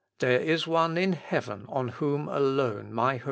[0.17, 3.19] There is One in heaven on whom alone my hope depends."